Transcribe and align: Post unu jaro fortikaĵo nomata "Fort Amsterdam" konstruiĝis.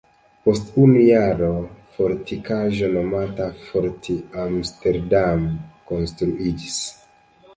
Post 0.47 0.69
unu 0.83 1.01
jaro 1.07 1.49
fortikaĵo 1.97 2.89
nomata 2.95 3.49
"Fort 3.65 4.09
Amsterdam" 4.45 5.43
konstruiĝis. 5.91 6.81